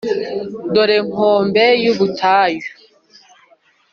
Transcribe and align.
dore 0.73 0.97
nkombe 1.07 1.65
y'ubutayu 1.83 2.67